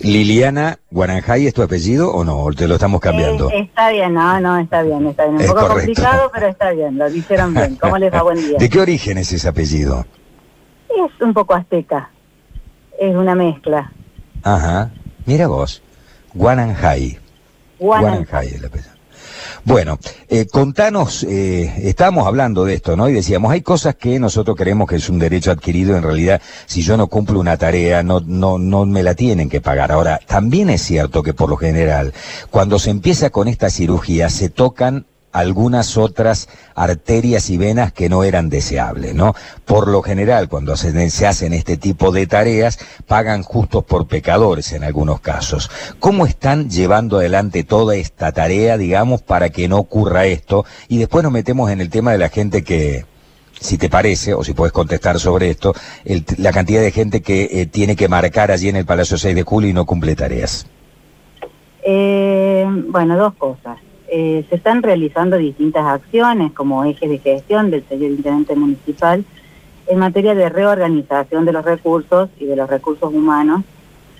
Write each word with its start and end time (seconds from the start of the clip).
Liliana 0.00 0.78
Guaranjay 0.90 1.46
es 1.46 1.54
tu 1.54 1.62
apellido 1.62 2.10
o 2.12 2.24
no? 2.24 2.38
¿O 2.38 2.52
te 2.52 2.66
lo 2.66 2.74
estamos 2.74 3.00
cambiando? 3.00 3.50
Eh, 3.50 3.60
está 3.60 3.90
bien, 3.90 4.14
no, 4.14 4.40
no, 4.40 4.58
está 4.58 4.82
bien, 4.82 5.06
está 5.06 5.24
bien. 5.24 5.34
Un 5.36 5.40
Es 5.42 5.46
poco 5.48 5.60
correcto. 5.60 5.86
complicado, 5.86 6.30
pero 6.32 6.46
está 6.48 6.70
bien, 6.72 6.98
lo 6.98 7.10
dijeron 7.10 7.54
bien. 7.54 7.76
¿Cómo 7.76 7.98
les 7.98 8.12
va? 8.12 8.22
Buen 8.22 8.38
día. 8.38 8.58
¿De 8.58 8.68
qué 8.68 8.80
origen 8.80 9.18
es 9.18 9.32
ese 9.32 9.48
apellido? 9.48 10.06
Es 10.88 11.20
un 11.20 11.32
poco 11.34 11.54
azteca, 11.54 12.10
es 12.98 13.14
una 13.14 13.34
mezcla. 13.34 13.92
Ajá. 14.42 14.90
Mira 15.26 15.46
vos. 15.48 15.82
Guananjay. 16.34 17.18
Guanan- 17.78 18.00
Guananjay 18.00 18.46
es 18.48 18.54
el 18.54 18.64
apellido. 18.64 18.90
Bueno, 19.64 19.98
eh, 20.28 20.46
contanos, 20.46 21.22
eh, 21.24 21.72
estábamos 21.84 22.26
hablando 22.26 22.64
de 22.64 22.74
esto, 22.74 22.96
¿no? 22.96 23.08
Y 23.08 23.12
decíamos, 23.12 23.52
hay 23.52 23.60
cosas 23.60 23.94
que 23.94 24.18
nosotros 24.18 24.56
creemos 24.56 24.88
que 24.88 24.96
es 24.96 25.08
un 25.10 25.18
derecho 25.18 25.50
adquirido, 25.50 25.96
en 25.96 26.02
realidad, 26.02 26.40
si 26.66 26.82
yo 26.82 26.96
no 26.96 27.08
cumplo 27.08 27.38
una 27.38 27.58
tarea, 27.58 28.02
no, 28.02 28.20
no, 28.20 28.58
no 28.58 28.86
me 28.86 29.02
la 29.02 29.14
tienen 29.14 29.50
que 29.50 29.60
pagar. 29.60 29.92
Ahora, 29.92 30.18
también 30.26 30.70
es 30.70 30.82
cierto 30.82 31.22
que 31.22 31.34
por 31.34 31.50
lo 31.50 31.56
general, 31.56 32.14
cuando 32.50 32.78
se 32.78 32.90
empieza 32.90 33.30
con 33.30 33.48
esta 33.48 33.68
cirugía, 33.68 34.30
se 34.30 34.48
tocan 34.48 35.06
algunas 35.32 35.96
otras 35.96 36.48
arterias 36.74 37.50
y 37.50 37.56
venas 37.56 37.92
que 37.92 38.08
no 38.08 38.24
eran 38.24 38.48
deseables, 38.48 39.14
¿no? 39.14 39.34
Por 39.64 39.88
lo 39.88 40.02
general, 40.02 40.48
cuando 40.48 40.76
se, 40.76 40.90
hacen 41.26 41.52
este 41.52 41.76
tipo 41.76 42.10
de 42.10 42.26
tareas, 42.26 42.78
pagan 43.06 43.42
justos 43.42 43.84
por 43.84 44.06
pecadores 44.08 44.72
en 44.72 44.82
algunos 44.84 45.20
casos. 45.20 45.70
¿Cómo 46.00 46.26
están 46.26 46.68
llevando 46.70 47.18
adelante 47.18 47.62
toda 47.64 47.94
esta 47.96 48.32
tarea, 48.32 48.76
digamos, 48.76 49.22
para 49.22 49.50
que 49.50 49.68
no 49.68 49.78
ocurra 49.78 50.26
esto? 50.26 50.64
Y 50.88 50.98
después 50.98 51.22
nos 51.22 51.32
metemos 51.32 51.70
en 51.70 51.80
el 51.80 51.90
tema 51.90 52.12
de 52.12 52.18
la 52.18 52.28
gente 52.28 52.64
que, 52.64 53.04
si 53.60 53.78
te 53.78 53.88
parece, 53.88 54.34
o 54.34 54.42
si 54.42 54.52
puedes 54.52 54.72
contestar 54.72 55.20
sobre 55.20 55.50
esto, 55.50 55.74
el- 56.04 56.24
la 56.38 56.50
cantidad 56.52 56.80
de 56.80 56.90
gente 56.90 57.20
que 57.22 57.48
eh, 57.52 57.66
tiene 57.66 57.94
que 57.94 58.08
marcar 58.08 58.50
allí 58.50 58.68
en 58.68 58.76
el 58.76 58.86
Palacio 58.86 59.16
6 59.16 59.34
de 59.34 59.42
Julio 59.42 59.70
y 59.70 59.74
no 59.74 59.86
cumple 59.86 60.16
tareas. 60.16 60.66
Eh, 61.84 62.66
bueno, 62.88 63.16
dos 63.16 63.34
cosas. 63.34 63.78
Eh, 64.12 64.44
se 64.48 64.56
están 64.56 64.82
realizando 64.82 65.38
distintas 65.38 65.86
acciones 65.86 66.52
como 66.52 66.84
ejes 66.84 67.08
de 67.08 67.18
gestión 67.18 67.70
del 67.70 67.86
señor 67.88 68.10
intendente 68.10 68.56
municipal 68.56 69.24
en 69.86 69.98
materia 70.00 70.34
de 70.34 70.48
reorganización 70.48 71.44
de 71.44 71.52
los 71.52 71.64
recursos 71.64 72.28
y 72.40 72.46
de 72.46 72.56
los 72.56 72.68
recursos 72.68 73.14
humanos, 73.14 73.62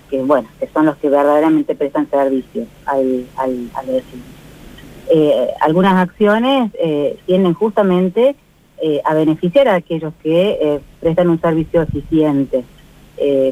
que 0.09 0.21
bueno, 0.23 0.47
que 0.61 0.67
son 0.67 0.85
los 0.85 0.95
que 0.95 1.09
verdaderamente 1.09 1.75
prestan 1.75 2.09
servicio 2.09 2.67
al, 2.85 3.25
vecino. 3.85 4.23
Eh, 5.09 5.47
algunas 5.59 5.95
acciones 5.95 6.71
eh, 6.79 7.17
tienden 7.25 7.53
justamente 7.53 8.37
a 9.03 9.13
beneficiar 9.13 9.67
a 9.67 9.75
aquellos 9.75 10.11
que 10.23 10.81
prestan 10.99 11.29
un 11.29 11.39
servicio 11.39 11.83
eficiente. 11.83 12.63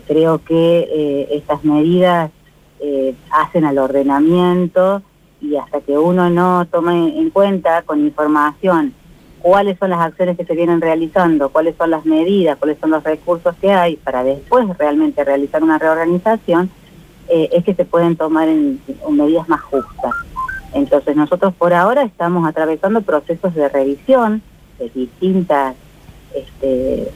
Creo 0.08 0.44
que 0.44 1.28
estas 1.30 1.64
medidas 1.64 2.32
hacen 3.30 3.64
al 3.64 3.78
ordenamiento 3.78 5.04
y 5.42 5.56
hasta 5.56 5.82
que 5.82 5.98
uno 5.98 6.30
no 6.30 6.68
tome 6.70 7.20
en 7.20 7.30
cuenta 7.30 7.82
con 7.84 8.00
información 8.00 8.94
cuáles 9.40 9.78
son 9.80 9.90
las 9.90 10.02
acciones 10.02 10.38
que 10.38 10.46
se 10.46 10.54
vienen 10.54 10.82
realizando, 10.82 11.50
cuáles 11.50 11.76
son 11.78 11.92
las 11.92 12.06
medidas, 12.06 12.58
cuáles 12.58 12.78
son 12.80 12.92
los 12.92 13.04
recursos 13.04 13.56
que 13.62 13.72
hay 13.72 13.96
para 13.96 14.24
después 14.24 14.68
realmente 14.78 15.24
realizar 15.24 15.64
una 15.64 15.78
reorganización, 15.78 16.70
eh, 17.30 17.50
es 17.54 17.64
que 17.64 17.74
se 17.74 17.86
pueden 17.86 18.16
tomar 18.16 18.48
medidas 19.10 19.48
más 19.48 19.62
justas. 19.62 20.14
Entonces 20.74 21.16
nosotros 21.16 21.54
por 21.56 21.74
ahora 21.74 22.04
estamos 22.04 22.48
atravesando 22.48 23.02
procesos 23.02 23.56
de 23.56 23.70
revisión 23.70 24.42
de 24.78 24.90
distintas 24.90 25.76
este, 26.34 27.12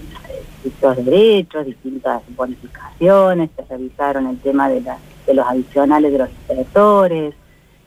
distintos 0.64 1.06
derechos, 1.06 1.66
distintas 1.66 2.22
bonificaciones, 2.36 3.50
se 3.56 3.64
revisaron 3.64 4.28
el 4.28 4.40
tema 4.40 4.70
de, 4.70 4.82
de 4.82 5.34
los 5.34 5.46
adicionales 5.46 6.12
de 6.12 6.18
los 6.18 6.30
inspectores, 6.30 7.36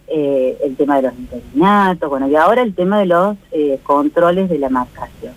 eh, 0.08 0.56
el 0.64 0.76
tema 0.76 0.96
de 0.96 1.02
los 1.02 1.14
interinatos, 1.18 2.08
bueno, 2.08 2.28
y 2.28 2.36
ahora 2.36 2.62
el 2.62 2.74
tema 2.74 2.98
de 2.98 3.06
los 3.06 3.36
eh, 3.52 3.78
controles 3.82 4.48
de 4.48 4.58
la 4.58 4.68
marcación. 4.68 5.32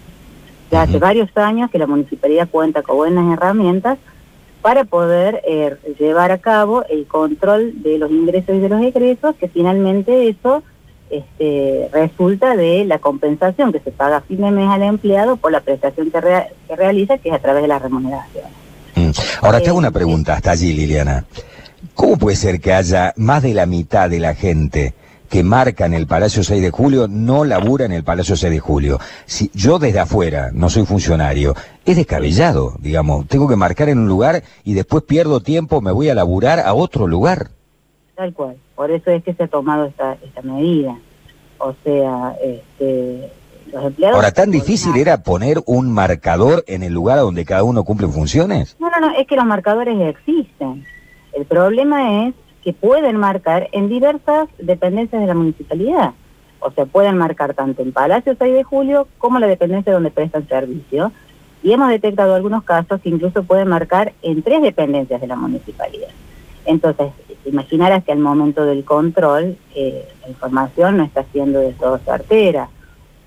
Ya 0.72 0.84
hace 0.84 1.00
varios 1.00 1.36
años 1.36 1.72
que 1.72 1.80
la 1.80 1.88
municipalidad 1.88 2.48
cuenta 2.50 2.84
con 2.84 2.98
buenas 2.98 3.34
herramientas 3.34 3.98
para 4.62 4.84
poder 4.84 5.42
eh, 5.48 5.76
llevar 5.98 6.32
a 6.32 6.38
cabo 6.38 6.84
el 6.90 7.08
control 7.08 7.82
de 7.82 7.98
los 7.98 8.12
ingresos 8.12 8.56
y 8.56 8.60
de 8.60 8.70
los 8.70 8.82
egresos, 8.82 9.36
que 9.38 9.48
finalmente 9.48 10.28
eso 10.30 10.62
este, 11.10 11.90
resulta 11.92 12.56
de 12.56 12.86
la 12.86 13.00
compensación 13.00 13.72
que 13.72 13.80
se 13.80 13.92
paga 13.92 14.18
a 14.18 14.22
fin 14.22 14.42
de 14.42 14.52
mes 14.52 14.70
al 14.70 14.84
empleado 14.84 15.38
por 15.38 15.52
la 15.52 15.62
prestación 15.62 16.12
que, 16.12 16.22
rea- 16.22 16.50
que 16.68 16.76
realiza, 16.76 17.18
que 17.18 17.30
es 17.30 17.36
a 17.36 17.40
través 17.40 17.64
de 17.64 17.68
la 17.68 17.80
remuneración. 17.80 18.46
Mm. 18.96 19.10
Ahora 19.42 19.60
te 19.62 19.70
hago 19.70 19.78
una 19.80 19.92
pregunta 19.92 20.34
hasta 20.34 20.52
allí, 20.52 20.74
Liliana. 20.74 21.26
¿Cómo 21.96 22.18
puede 22.18 22.36
ser 22.36 22.60
que 22.60 22.74
haya 22.74 23.14
más 23.18 23.44
de 23.44 23.54
la 23.54 23.66
mitad 23.66 24.10
de 24.10 24.20
la 24.20 24.36
gente 24.36 24.94
que 25.30 25.44
marca 25.44 25.86
en 25.86 25.94
el 25.94 26.08
Palacio 26.08 26.44
6 26.44 26.62
de 26.62 26.72
Julio 26.72 27.08
no 27.08 27.46
labura 27.46 27.86
en 27.86 27.92
el 27.92 28.04
Palacio 28.04 28.36
6 28.36 28.52
de 28.52 28.60
Julio? 28.60 29.00
Si 29.26 29.50
yo 29.54 29.80
desde 29.80 30.00
afuera 30.00 30.50
no 30.54 30.70
soy 30.70 30.86
funcionario, 30.86 31.56
es 31.86 31.96
descabellado, 31.96 32.76
digamos. 32.80 33.28
Tengo 33.28 33.48
que 33.48 33.56
marcar 33.56 33.90
en 33.90 34.00
un 34.00 34.08
lugar 34.08 34.44
y 34.64 34.74
después 34.74 35.04
pierdo 35.04 35.42
tiempo, 35.42 35.82
me 35.82 35.92
voy 35.92 36.10
a 36.10 36.16
laburar 36.16 36.60
a 36.60 36.74
otro 36.74 37.08
lugar. 37.08 37.50
Tal 38.16 38.34
cual. 38.34 38.58
Por 38.76 38.92
eso 38.92 39.12
es 39.12 39.24
que 39.24 39.34
se 39.34 39.44
ha 39.44 39.48
tomado 39.48 39.86
esta, 39.86 40.18
esta 40.24 40.42
medida. 40.42 40.98
O 41.60 41.74
sea, 41.84 42.36
este, 42.44 43.32
los 43.72 43.86
empleados... 43.86 44.16
Ahora, 44.16 44.32
¿tan 44.32 44.52
difícil 44.52 44.96
era 44.98 45.24
poner 45.24 45.62
un 45.66 45.92
marcador 45.92 46.64
en 46.68 46.84
el 46.84 46.94
lugar 46.94 47.20
donde 47.20 47.46
cada 47.46 47.64
uno 47.64 47.84
cumple 47.84 48.08
funciones? 48.08 48.76
No, 48.80 48.90
no, 48.90 49.00
no, 49.00 49.12
es 49.18 49.28
que 49.28 49.36
los 49.36 49.46
marcadores 49.46 49.98
existen. 50.02 50.86
El 51.40 51.46
problema 51.46 52.26
es 52.28 52.34
que 52.62 52.74
pueden 52.74 53.16
marcar 53.16 53.70
en 53.72 53.88
diversas 53.88 54.50
dependencias 54.58 55.22
de 55.22 55.28
la 55.28 55.34
municipalidad. 55.34 56.12
O 56.60 56.70
sea, 56.72 56.86
pueden 56.86 57.18
marcar 57.18 57.54
tanto 57.54 57.82
en 57.82 57.94
Palacio 57.94 58.36
6 58.38 58.54
de 58.54 58.64
Julio 58.66 59.08
como 59.20 59.40
la 59.40 59.48
dependencia 59.48 59.94
donde 59.94 60.12
prestan 60.12 60.46
servicio. 60.50 61.14
Y 61.64 61.72
hemos 61.72 61.88
detectado 61.92 62.36
algunos 62.36 62.66
casos 62.66 63.00
que 63.00 63.08
incluso 63.08 63.44
pueden 63.44 63.70
marcar 63.70 64.12
en 64.22 64.44
tres 64.44 64.62
dependencias 64.62 65.22
de 65.22 65.28
la 65.28 65.38
municipalidad. 65.38 66.10
Entonces, 66.66 67.08
imaginarás 67.46 68.04
que 68.04 68.12
al 68.12 68.20
momento 68.20 68.66
del 68.66 68.84
control 68.84 69.58
eh, 69.76 70.10
la 70.22 70.28
información 70.28 70.98
no 70.98 71.06
está 71.06 71.24
siendo 71.32 71.60
de 71.60 71.72
todo 71.72 72.00
certera. 72.00 72.68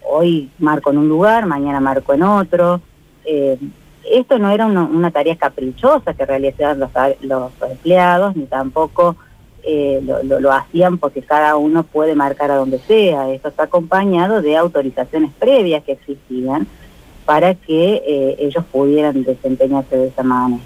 Hoy 0.07 0.51
marco 0.59 0.91
en 0.91 0.99
un 0.99 1.09
lugar, 1.09 1.47
mañana 1.47 1.81
marco 1.81 2.13
en 2.13 2.25
otro. 2.25 2.83
Eh, 3.25 3.57
esto 4.19 4.39
no 4.39 4.51
era 4.51 4.67
una, 4.67 4.83
una 4.85 5.11
tarea 5.11 5.37
caprichosa 5.37 6.15
que 6.15 6.25
realizaban 6.27 6.79
los, 6.81 6.91
los 7.23 7.51
empleados, 7.71 8.37
ni 8.37 8.45
tampoco 8.47 9.17
eh, 9.65 10.01
lo, 10.05 10.23
lo- 10.23 10.41
lo 10.41 10.53
hacían 10.53 10.99
porque 10.99 11.23
cada 11.23 11.57
uno 11.57 11.83
puede 11.85 12.15
marcar 12.15 12.51
a 12.51 12.57
donde 12.57 12.79
sea. 12.81 13.31
Esto 13.31 13.49
está 13.49 13.65
acompañado 13.65 14.43
de 14.43 14.57
autorizaciones 14.57 15.31
previas 15.39 15.83
que 15.85 15.93
existían 15.93 16.67
para 17.25 17.55
que 17.55 18.03
eh, 18.07 18.37
ellos 18.41 18.65
pudieran 18.73 19.23
desempeñarse 19.23 19.97
de 19.97 20.09
esa 20.09 20.23
manera. 20.23 20.63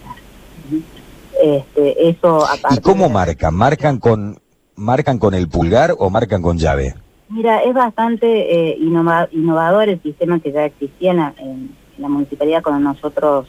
Este, 1.43 2.09
eso 2.09 2.47
¿Y 2.71 2.81
cómo 2.81 3.05
de- 3.09 3.13
marcan? 3.13 3.55
¿Marcan 3.55 3.99
con, 3.99 4.39
marcan 4.75 5.19
con 5.19 5.35
el 5.35 5.49
pulgar 5.49 5.95
o 5.99 6.09
marcan 6.11 6.41
con 6.43 6.57
llave? 6.57 6.95
Mira, 7.29 7.59
es 7.63 7.75
bastante 7.75 8.27
eh, 8.71 8.79
innova- 8.81 9.29
innovador 9.33 9.89
el 9.89 10.01
sistema 10.03 10.39
que 10.41 10.53
ya 10.53 10.65
existía 10.65 11.11
en 11.11 11.19
en 11.39 11.77
la 11.99 12.09
municipalidad 12.09 12.63
cuando 12.63 12.93
nosotros 12.93 13.47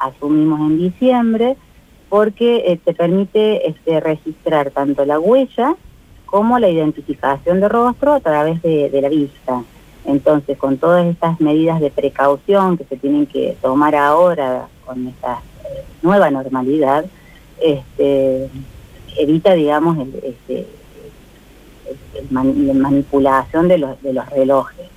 asumimos 0.00 0.60
en 0.60 0.78
diciembre, 0.78 1.56
porque 2.08 2.64
eh, 2.66 2.78
te 2.84 2.94
permite 2.94 3.68
este, 3.68 4.00
registrar 4.00 4.70
tanto 4.70 5.04
la 5.04 5.18
huella 5.18 5.76
como 6.26 6.58
la 6.58 6.68
identificación 6.68 7.60
de 7.60 7.68
rostro 7.68 8.14
a 8.14 8.20
través 8.20 8.60
de, 8.62 8.90
la 9.00 9.08
vista. 9.08 9.62
Entonces, 10.04 10.58
con 10.58 10.78
todas 10.78 11.06
estas 11.06 11.40
medidas 11.40 11.80
de 11.80 11.90
precaución 11.90 12.76
que 12.76 12.84
se 12.84 12.96
tienen 12.96 13.26
que 13.26 13.56
tomar 13.62 13.94
ahora 13.94 14.68
con 14.84 15.06
esta 15.06 15.40
nueva 16.02 16.30
normalidad, 16.30 17.04
este, 17.60 18.48
evita, 19.16 19.54
digamos, 19.54 19.96
el, 19.98 20.14
este, 20.24 20.66
la 22.30 22.42
manipulación 22.42 23.68
de 23.68 23.78
los 23.78 24.30
relojes. 24.30 24.93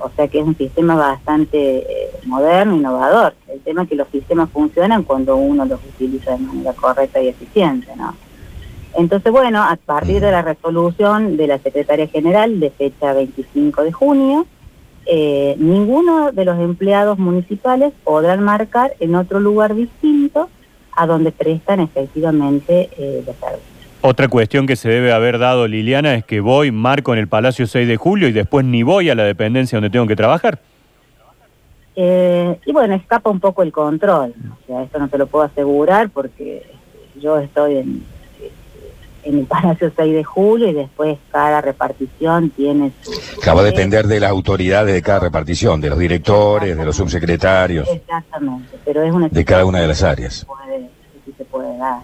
O 0.00 0.10
sea 0.16 0.28
que 0.28 0.40
es 0.40 0.44
un 0.44 0.56
sistema 0.56 0.94
bastante 0.96 1.78
eh, 1.78 2.10
moderno, 2.24 2.76
innovador. 2.76 3.34
El 3.48 3.60
tema 3.60 3.82
es 3.82 3.88
que 3.88 3.96
los 3.96 4.08
sistemas 4.08 4.50
funcionan 4.50 5.04
cuando 5.04 5.36
uno 5.36 5.64
los 5.64 5.80
utiliza 5.84 6.32
de 6.32 6.38
manera 6.38 6.72
correcta 6.72 7.20
y 7.20 7.28
eficiente, 7.28 7.94
¿no? 7.96 8.14
Entonces, 8.96 9.30
bueno, 9.30 9.62
a 9.62 9.76
partir 9.76 10.20
de 10.20 10.32
la 10.32 10.42
resolución 10.42 11.36
de 11.36 11.46
la 11.46 11.58
Secretaria 11.58 12.08
General 12.08 12.58
de 12.58 12.70
fecha 12.70 13.12
25 13.12 13.84
de 13.84 13.92
junio, 13.92 14.46
eh, 15.06 15.54
ninguno 15.58 16.32
de 16.32 16.44
los 16.44 16.58
empleados 16.58 17.18
municipales 17.18 17.92
podrán 18.04 18.42
marcar 18.42 18.94
en 19.00 19.14
otro 19.14 19.40
lugar 19.40 19.74
distinto 19.74 20.48
a 20.96 21.06
donde 21.06 21.30
prestan 21.32 21.80
efectivamente 21.80 22.90
eh, 22.96 23.22
los 23.24 23.36
servicios. 23.36 23.69
Otra 24.02 24.28
cuestión 24.28 24.66
que 24.66 24.76
se 24.76 24.88
debe 24.88 25.12
haber 25.12 25.38
dado, 25.38 25.68
Liliana, 25.68 26.14
es 26.14 26.24
que 26.24 26.40
voy, 26.40 26.70
marco 26.72 27.12
en 27.12 27.18
el 27.18 27.28
Palacio 27.28 27.66
6 27.66 27.86
de 27.86 27.96
Julio 27.96 28.28
y 28.28 28.32
después 28.32 28.64
ni 28.64 28.82
voy 28.82 29.10
a 29.10 29.14
la 29.14 29.24
dependencia 29.24 29.76
donde 29.76 29.90
tengo 29.90 30.06
que 30.06 30.16
trabajar. 30.16 30.58
Eh, 31.96 32.58
y 32.64 32.72
bueno, 32.72 32.94
escapa 32.94 33.28
un 33.28 33.40
poco 33.40 33.62
el 33.62 33.72
control. 33.72 34.32
O 34.62 34.66
sea, 34.66 34.82
esto 34.84 34.98
no 34.98 35.08
te 35.08 35.18
lo 35.18 35.26
puedo 35.26 35.44
asegurar 35.44 36.08
porque 36.08 36.62
yo 37.20 37.38
estoy 37.38 37.76
en, 37.76 38.02
en 39.24 39.38
el 39.40 39.44
Palacio 39.44 39.92
6 39.94 40.14
de 40.14 40.24
Julio 40.24 40.68
y 40.68 40.72
después 40.72 41.18
cada 41.30 41.60
repartición 41.60 42.48
tiene 42.50 42.92
su... 43.02 43.10
Claro, 43.42 43.56
va 43.58 43.62
a 43.64 43.66
depender 43.66 44.06
de 44.06 44.18
las 44.20 44.30
autoridades 44.30 44.94
de 44.94 45.02
cada 45.02 45.20
repartición, 45.20 45.78
de 45.82 45.90
los 45.90 45.98
directores, 45.98 46.74
de 46.74 46.84
los 46.86 46.96
subsecretarios, 46.96 47.86
Exactamente, 47.86 48.78
pero 48.82 49.02
es 49.02 49.12
una... 49.12 49.28
de 49.28 49.44
cada 49.44 49.66
una 49.66 49.80
de 49.80 49.88
las 49.88 50.02
áreas. 50.02 50.40
que 50.40 50.46
puede- 50.46 50.78
que 50.88 51.20
sí 51.26 51.34
se 51.36 51.44
puede 51.44 51.76
dar. 51.76 51.98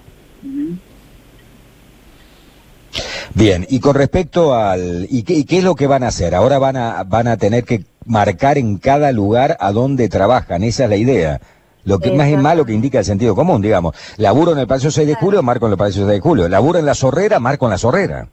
Bien, 3.36 3.66
y 3.68 3.80
con 3.80 3.94
respecto 3.94 4.54
al... 4.54 5.06
¿y 5.10 5.22
qué, 5.22 5.34
y 5.34 5.44
qué 5.44 5.58
es 5.58 5.64
lo 5.64 5.74
que 5.74 5.86
van 5.86 6.02
a 6.02 6.06
hacer? 6.08 6.34
Ahora 6.34 6.58
van 6.58 6.76
a, 6.78 7.04
van 7.04 7.28
a 7.28 7.36
tener 7.36 7.64
que 7.64 7.84
marcar 8.06 8.56
en 8.56 8.78
cada 8.78 9.12
lugar 9.12 9.58
a 9.60 9.72
dónde 9.72 10.08
trabajan, 10.08 10.62
esa 10.62 10.84
es 10.84 10.90
la 10.90 10.96
idea. 10.96 11.40
Lo 11.84 11.98
que 11.98 12.12
más 12.12 12.28
es 12.28 12.38
malo 12.40 12.64
que 12.64 12.72
indica 12.72 12.98
el 12.98 13.04
sentido 13.04 13.34
común, 13.34 13.60
digamos. 13.60 13.94
Laburo 14.16 14.52
en 14.52 14.58
el 14.58 14.66
Palacio 14.66 14.90
6 14.90 15.06
de 15.06 15.14
Julio, 15.16 15.42
marco 15.42 15.66
en 15.66 15.72
el 15.72 15.78
Palacio 15.78 16.06
6 16.06 16.14
de 16.14 16.20
Julio. 16.20 16.48
Laburo 16.48 16.78
en 16.78 16.86
la 16.86 16.94
Zorrera, 16.94 17.38
marco 17.38 17.66
en 17.66 17.72
la 17.72 17.78
Zorrera. 17.78 18.26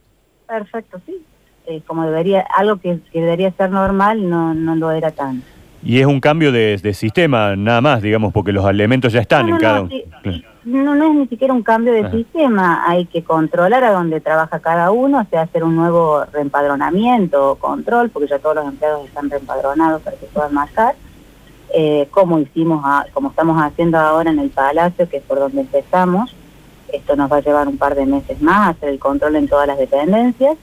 Perfecto, 0.47 0.99
sí. 1.05 1.21
Eh, 1.67 1.81
como 1.85 2.05
debería, 2.05 2.39
algo 2.55 2.77
que, 2.77 2.99
que 3.11 3.19
debería 3.21 3.51
ser 3.51 3.71
normal 3.71 4.27
no, 4.29 4.53
no 4.53 4.75
lo 4.75 4.89
era 4.91 5.11
tanto. 5.11 5.45
Y 5.83 5.99
es 5.99 6.05
un 6.05 6.19
cambio 6.21 6.51
de, 6.53 6.77
de 6.77 6.93
sistema 6.93 7.55
nada 7.57 7.81
más, 7.81 8.01
digamos, 8.01 8.31
porque 8.33 8.53
los 8.53 8.65
elementos 8.69 9.11
ya 9.11 9.19
están 9.19 9.47
No, 9.47 9.47
en 9.49 9.53
no, 9.55 9.59
cada 9.61 9.75
no, 9.75 9.81
uno. 9.83 9.91
sí. 9.91 10.03
Claro. 10.23 10.52
No, 10.65 10.95
no 10.95 11.09
es 11.09 11.15
ni 11.15 11.27
siquiera 11.27 11.53
un 11.53 11.61
cambio 11.63 11.91
de 11.91 12.01
Ajá. 12.01 12.11
sistema, 12.11 12.83
hay 12.87 13.05
que 13.05 13.21
controlar 13.23 13.83
a 13.83 13.91
dónde 13.91 14.21
trabaja 14.21 14.59
cada 14.59 14.91
uno, 14.91 15.19
o 15.19 15.25
sea, 15.29 15.41
hacer 15.41 15.63
un 15.63 15.75
nuevo 15.75 16.23
reempadronamiento 16.31 17.51
o 17.51 17.55
control, 17.55 18.09
porque 18.09 18.29
ya 18.29 18.39
todos 18.39 18.55
los 18.55 18.65
empleados 18.65 19.05
están 19.05 19.29
reempadronados 19.29 20.01
para 20.03 20.15
que 20.15 20.25
puedan 20.27 20.53
marcar, 20.53 20.95
eh, 21.73 22.07
como 22.11 22.39
hicimos, 22.39 22.81
a- 22.85 23.05
como 23.13 23.29
estamos 23.29 23.61
haciendo 23.61 23.97
ahora 23.99 24.29
en 24.31 24.39
el 24.39 24.51
Palacio, 24.51 25.09
que 25.09 25.17
es 25.17 25.23
por 25.23 25.39
donde 25.39 25.61
empezamos, 25.61 26.33
esto 26.93 27.15
nos 27.17 27.29
va 27.29 27.37
a 27.37 27.41
llevar 27.41 27.67
un 27.67 27.77
par 27.77 27.95
de 27.95 28.05
meses 28.05 28.41
más, 28.41 28.69
hacer 28.69 28.89
el 28.89 28.99
control 28.99 29.35
en 29.35 29.49
todas 29.49 29.67
las 29.67 29.77
dependencias, 29.77 30.55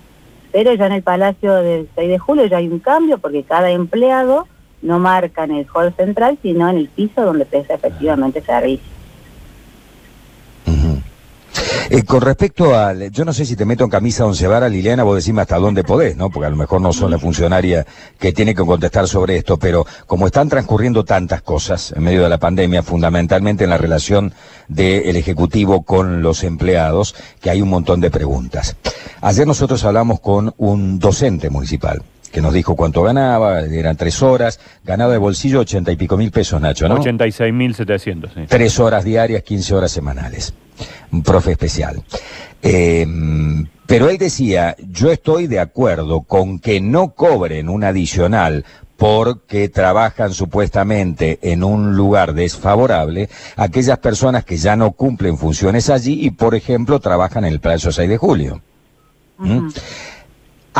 pero 0.50 0.72
ya 0.72 0.86
en 0.86 0.92
el 0.92 1.02
Palacio 1.02 1.52
del 1.56 1.88
6 1.94 2.08
de 2.08 2.18
julio 2.18 2.46
ya 2.46 2.56
hay 2.56 2.68
un 2.68 2.78
cambio, 2.78 3.18
porque 3.18 3.42
cada 3.42 3.70
empleado 3.70 4.46
no 4.80 4.98
marca 4.98 5.44
en 5.44 5.50
el 5.50 5.66
hall 5.74 5.92
central, 5.94 6.38
sino 6.40 6.68
en 6.70 6.78
el 6.78 6.88
piso 6.88 7.22
donde 7.22 7.44
presta 7.44 7.74
efectivamente 7.74 8.40
servicio. 8.40 8.99
Eh, 11.92 12.04
con 12.04 12.20
respecto 12.20 12.76
al, 12.78 13.10
yo 13.10 13.24
no 13.24 13.32
sé 13.32 13.44
si 13.44 13.56
te 13.56 13.64
meto 13.64 13.82
en 13.82 13.90
camisa 13.90 14.24
once 14.24 14.46
varas, 14.46 14.70
Liliana, 14.70 15.02
vos 15.02 15.16
decime 15.16 15.42
hasta 15.42 15.58
dónde 15.58 15.82
podés, 15.82 16.16
¿no? 16.16 16.30
Porque 16.30 16.46
a 16.46 16.50
lo 16.50 16.54
mejor 16.54 16.80
no 16.80 16.92
sos 16.92 17.10
la 17.10 17.18
funcionaria 17.18 17.84
que 18.16 18.32
tiene 18.32 18.54
que 18.54 18.64
contestar 18.64 19.08
sobre 19.08 19.36
esto, 19.36 19.56
pero 19.56 19.84
como 20.06 20.26
están 20.26 20.48
transcurriendo 20.48 21.04
tantas 21.04 21.42
cosas 21.42 21.92
en 21.96 22.04
medio 22.04 22.22
de 22.22 22.28
la 22.28 22.38
pandemia, 22.38 22.84
fundamentalmente 22.84 23.64
en 23.64 23.70
la 23.70 23.76
relación 23.76 24.32
del 24.68 25.16
Ejecutivo 25.16 25.82
con 25.82 26.22
los 26.22 26.44
empleados, 26.44 27.16
que 27.40 27.50
hay 27.50 27.60
un 27.60 27.70
montón 27.70 28.00
de 28.00 28.12
preguntas. 28.12 28.76
Ayer 29.20 29.44
nosotros 29.44 29.82
hablamos 29.82 30.20
con 30.20 30.54
un 30.58 31.00
docente 31.00 31.50
municipal 31.50 32.04
que 32.30 32.40
nos 32.40 32.52
dijo 32.52 32.76
cuánto 32.76 33.02
ganaba, 33.02 33.60
eran 33.62 33.96
tres 33.96 34.22
horas, 34.22 34.60
ganaba 34.84 35.12
de 35.12 35.18
bolsillo 35.18 35.60
ochenta 35.60 35.92
y 35.92 35.96
pico 35.96 36.16
mil 36.16 36.30
pesos, 36.30 36.60
Nacho, 36.60 36.88
¿no? 36.88 36.98
86.700, 36.98 38.34
sí. 38.34 38.40
Tres 38.48 38.78
horas 38.78 39.04
diarias, 39.04 39.42
15 39.42 39.74
horas 39.74 39.90
semanales. 39.90 40.54
Un 41.12 41.22
profe 41.22 41.52
especial. 41.52 42.02
Eh, 42.62 43.06
pero 43.86 44.08
él 44.08 44.18
decía, 44.18 44.76
yo 44.78 45.10
estoy 45.10 45.48
de 45.48 45.58
acuerdo 45.58 46.20
con 46.20 46.60
que 46.60 46.80
no 46.80 47.10
cobren 47.10 47.68
un 47.68 47.82
adicional 47.82 48.64
porque 48.96 49.68
trabajan 49.68 50.32
supuestamente 50.32 51.38
en 51.42 51.64
un 51.64 51.96
lugar 51.96 52.34
desfavorable 52.34 53.28
aquellas 53.56 53.98
personas 53.98 54.44
que 54.44 54.58
ya 54.58 54.76
no 54.76 54.92
cumplen 54.92 55.38
funciones 55.38 55.90
allí 55.90 56.26
y, 56.26 56.30
por 56.30 56.54
ejemplo, 56.54 57.00
trabajan 57.00 57.44
en 57.44 57.52
el 57.54 57.60
plazo 57.60 57.90
6 57.90 58.08
de 58.08 58.16
julio. 58.16 58.60
¿Mm? 59.38 59.70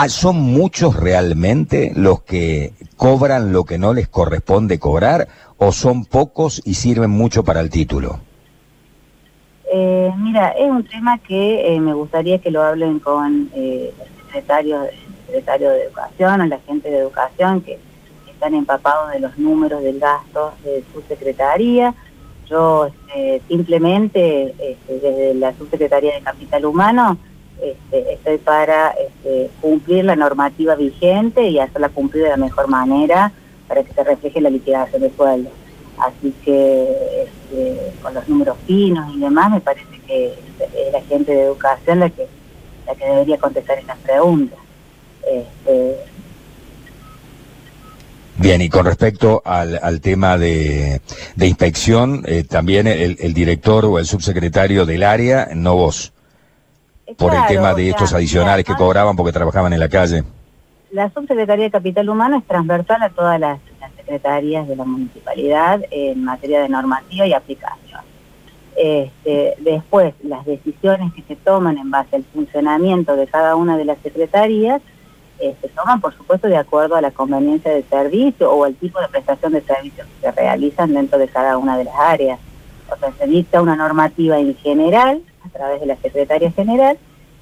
Ah, 0.02 0.08
¿Son 0.08 0.36
muchos 0.40 0.96
realmente 0.96 1.92
los 1.94 2.22
que 2.22 2.72
cobran 2.96 3.52
lo 3.52 3.64
que 3.64 3.76
no 3.76 3.92
les 3.92 4.08
corresponde 4.08 4.78
cobrar 4.78 5.28
o 5.58 5.72
son 5.72 6.06
pocos 6.06 6.62
y 6.64 6.72
sirven 6.72 7.10
mucho 7.10 7.44
para 7.44 7.60
el 7.60 7.68
título? 7.68 8.18
Eh, 9.70 10.10
mira, 10.16 10.52
es 10.52 10.70
un 10.70 10.84
tema 10.84 11.18
que 11.18 11.74
eh, 11.74 11.78
me 11.80 11.92
gustaría 11.92 12.38
que 12.38 12.50
lo 12.50 12.62
hablen 12.62 12.98
con 12.98 13.50
eh, 13.54 13.92
el 13.92 14.24
secretario 14.24 15.70
de 15.70 15.82
Educación 15.84 16.40
o 16.40 16.46
la 16.46 16.60
gente 16.60 16.90
de 16.90 16.96
Educación 16.96 17.60
que 17.60 17.78
están 18.32 18.54
empapados 18.54 19.12
de 19.12 19.20
los 19.20 19.36
números 19.36 19.82
del 19.82 20.00
gasto 20.00 20.54
de 20.64 20.82
su 20.94 21.02
secretaría. 21.02 21.92
Yo 22.48 22.86
este, 22.86 23.42
simplemente 23.48 24.54
este, 24.58 24.94
desde 24.94 25.34
la 25.34 25.52
subsecretaría 25.58 26.14
de 26.14 26.22
Capital 26.22 26.64
Humano 26.64 27.18
este, 27.62 28.14
estoy 28.14 28.38
para 28.38 28.90
este, 28.90 29.50
cumplir 29.60 30.04
la 30.04 30.16
normativa 30.16 30.74
vigente 30.74 31.48
y 31.48 31.58
hacerla 31.58 31.88
cumplir 31.90 32.24
de 32.24 32.30
la 32.30 32.36
mejor 32.36 32.68
manera 32.68 33.32
para 33.68 33.82
que 33.82 33.92
se 33.92 34.02
refleje 34.02 34.40
la 34.40 34.50
liquidación 34.50 35.02
de 35.02 35.10
sueldo. 35.14 35.50
Así 35.98 36.34
que 36.44 37.24
este, 37.24 37.92
con 38.02 38.14
los 38.14 38.26
números 38.28 38.56
finos 38.66 39.14
y 39.14 39.20
demás, 39.20 39.50
me 39.50 39.60
parece 39.60 40.00
que 40.06 40.34
la 40.92 41.00
gente 41.02 41.32
de 41.32 41.42
educación 41.42 42.00
la 42.00 42.10
que, 42.10 42.26
la 42.86 42.94
que 42.94 43.04
debería 43.04 43.38
contestar 43.38 43.78
estas 43.78 43.98
preguntas. 43.98 44.58
Este, 45.30 45.96
Bien, 48.38 48.62
y 48.62 48.70
con 48.70 48.86
respecto 48.86 49.42
al, 49.44 50.00
tema 50.00 50.38
de, 50.38 51.02
inspección, 51.36 52.22
eh, 52.26 52.42
también 52.42 52.86
el 52.86 53.34
director 53.34 53.84
o 53.84 53.98
el 53.98 54.06
subsecretario 54.06 54.86
del 54.86 55.02
área, 55.02 55.50
no 55.54 55.76
vos, 55.76 56.14
por 57.16 57.34
el 57.34 57.46
tema 57.46 57.72
o 57.72 57.74
de 57.74 57.82
sea, 57.82 57.90
estos 57.90 58.14
adicionales 58.14 58.64
que 58.64 58.74
cobraban 58.74 59.16
porque 59.16 59.32
trabajaban 59.32 59.72
en 59.72 59.80
la 59.80 59.88
calle. 59.88 60.24
La 60.90 61.10
Subsecretaría 61.10 61.66
de 61.66 61.70
Capital 61.70 62.08
Humano 62.08 62.38
es 62.38 62.44
transversal 62.44 63.02
a 63.02 63.10
todas 63.10 63.38
las, 63.38 63.60
las 63.80 63.92
secretarías 63.94 64.66
de 64.66 64.76
la 64.76 64.84
municipalidad 64.84 65.80
en 65.90 66.24
materia 66.24 66.62
de 66.62 66.68
normativa 66.68 67.26
y 67.26 67.32
aplicación. 67.32 68.00
Este, 68.76 69.54
después, 69.58 70.14
las 70.22 70.44
decisiones 70.46 71.12
que 71.12 71.22
se 71.22 71.36
toman 71.36 71.78
en 71.78 71.90
base 71.90 72.16
al 72.16 72.24
funcionamiento 72.24 73.14
de 73.14 73.26
cada 73.26 73.54
una 73.54 73.76
de 73.76 73.84
las 73.84 73.98
secretarías 73.98 74.80
eh, 75.40 75.56
se 75.60 75.68
toman, 75.68 76.00
por 76.00 76.14
supuesto, 76.14 76.48
de 76.48 76.56
acuerdo 76.56 76.96
a 76.96 77.00
la 77.00 77.10
conveniencia 77.10 77.70
del 77.72 77.84
servicio 77.88 78.52
o 78.52 78.64
al 78.64 78.74
tipo 78.74 79.00
de 79.00 79.08
prestación 79.08 79.52
de 79.52 79.62
servicios 79.62 80.06
que 80.06 80.26
se 80.26 80.32
realizan 80.32 80.92
dentro 80.92 81.18
de 81.18 81.28
cada 81.28 81.56
una 81.56 81.78
de 81.78 81.84
las 81.84 81.94
áreas. 81.94 82.38
O 82.90 82.96
sea, 82.96 83.12
se 83.12 83.26
dicta 83.26 83.62
una 83.62 83.76
normativa 83.76 84.38
en 84.38 84.54
general, 84.56 85.22
a 85.44 85.48
través 85.48 85.80
de 85.80 85.86
la 85.86 85.96
Secretaría 85.96 86.50
General, 86.52 86.98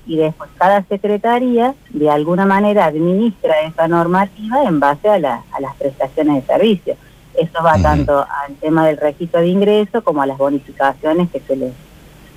y 0.06 0.17
después 0.17 0.49
cada 0.56 0.83
secretaría 0.85 1.75
de 1.90 2.11
alguna 2.11 2.47
manera 2.47 2.87
administra 2.87 3.61
esa 3.61 3.88
normativa 3.88 4.64
en 4.64 4.81
base 4.81 5.09
a, 5.09 5.19
la- 5.19 5.43
a 5.52 5.61
las 5.61 5.75
prestaciones 5.76 6.37
de 6.37 6.52
servicio. 6.55 6.97
Eso 7.35 7.62
va 7.62 7.76
tanto 7.83 8.19
al 8.19 8.55
tema 8.57 8.87
del 8.87 8.97
registro 8.97 9.40
de 9.40 9.49
ingreso 9.49 10.02
como 10.02 10.23
a 10.23 10.26
las 10.26 10.38
bonificaciones 10.38 11.31
que 11.31 11.40
se 11.40 11.57
les 11.57 11.73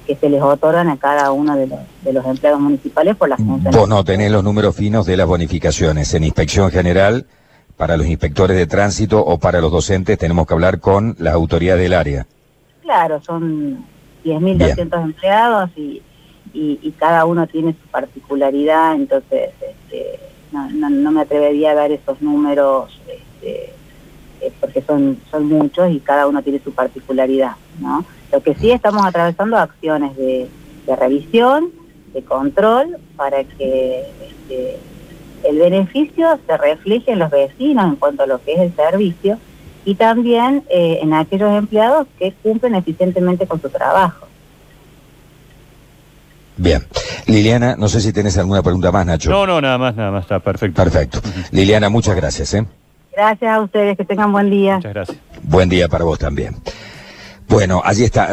que 0.06 0.16
se 0.16 0.30
les 0.30 0.42
otorgan 0.42 0.90
a 0.90 0.98
cada 0.98 1.32
uno 1.32 1.56
de 1.56 1.68
los, 1.68 1.80
de 2.04 2.12
los 2.12 2.26
empleados 2.26 2.60
municipales 2.60 3.16
por 3.16 3.30
las 3.30 3.38
funciones. 3.38 3.80
Vos 3.80 3.88
no 3.88 4.04
tenés 4.04 4.32
los 4.32 4.44
números 4.44 4.76
finos 4.76 5.06
de 5.06 5.16
las 5.16 5.28
bonificaciones. 5.28 6.14
En 6.16 6.24
inspección 6.24 6.72
general, 6.72 7.28
para 7.78 7.96
los 7.98 8.08
inspectores 8.08 8.58
de 8.58 8.66
tránsito 8.66 9.24
o 9.24 9.38
para 9.38 9.62
los 9.62 9.72
docentes, 9.72 10.18
tenemos 10.18 10.48
que 10.48 10.54
hablar 10.56 10.80
con 10.80 11.16
las 11.20 11.36
autoridades 11.36 11.84
del 11.84 11.94
área. 11.94 12.26
Claro, 12.82 13.22
son. 13.22 13.86
10.200 14.24 15.04
empleados 15.04 15.70
y, 15.76 16.02
y, 16.54 16.80
y 16.82 16.92
cada 16.92 17.26
uno 17.26 17.48
tiene 17.48 17.74
su 17.74 17.88
particularidad, 17.90 18.96
entonces 18.96 19.52
este, 19.62 20.20
no, 20.52 20.70
no, 20.70 20.90
no 20.90 21.12
me 21.12 21.22
atrevería 21.22 21.72
a 21.72 21.76
dar 21.76 21.92
esos 21.92 22.22
números 22.22 23.00
este, 23.08 23.74
eh, 24.42 24.52
porque 24.60 24.82
son, 24.82 25.18
son 25.30 25.48
muchos 25.48 25.92
y 25.92 26.00
cada 26.00 26.28
uno 26.28 26.42
tiene 26.42 26.60
su 26.60 26.74
particularidad, 26.74 27.54
¿no? 27.80 28.04
Lo 28.32 28.42
que 28.42 28.56
sí 28.56 28.72
estamos 28.72 29.06
atravesando 29.06 29.58
acciones 29.58 30.16
de, 30.18 30.50
de 30.86 30.96
revisión, 30.96 31.72
de 32.14 32.24
control, 32.24 32.98
para 33.16 33.44
que 33.44 34.04
este, 34.28 34.80
el 35.44 35.58
beneficio 35.58 36.40
se 36.46 36.58
refleje 36.58 37.12
en 37.12 37.20
los 37.20 37.30
vecinos 37.30 37.86
en 37.86 37.96
cuanto 37.96 38.24
a 38.24 38.28
lo 38.28 38.42
que 38.42 38.54
es 38.54 38.60
el 38.60 38.76
servicio 38.76 39.38
y 39.86 39.96
también 39.96 40.64
eh, 40.70 41.00
en 41.02 41.14
aquellos 41.14 41.52
empleados 41.58 42.08
que 42.20 42.34
cumplen 42.44 42.76
eficientemente 42.76 43.48
con 43.48 43.62
su 43.62 43.70
trabajo. 43.70 44.28
Bien. 46.58 46.86
Liliana, 47.26 47.76
no 47.76 47.88
sé 47.88 48.02
si 48.02 48.14
tenés 48.14 48.38
alguna 48.38 48.62
pregunta 48.62 48.92
más, 48.92 49.06
Nacho. 49.06 49.30
No, 49.30 49.48
no, 49.48 49.62
nada 49.62 49.78
más, 49.78 49.96
nada 49.96 50.12
más, 50.12 50.24
está 50.24 50.40
perfecto. 50.40 50.84
Perfecto. 50.84 51.20
Liliana, 51.52 51.90
muchas 51.90 52.16
gracias. 52.16 52.54
¿eh? 52.54 52.66
Gracias 53.16 53.52
a 53.52 53.62
ustedes, 53.62 53.98
que 53.98 54.06
tengan 54.06 54.32
buen 54.32 54.50
día. 54.50 54.76
Muchas 54.76 54.94
gracias. 54.94 55.18
Buen 55.44 55.70
día 55.70 55.88
para 55.88 56.04
vos 56.04 56.20
también. 56.20 56.56
Bueno, 57.48 57.82
allí 57.84 58.04
está. 58.04 58.30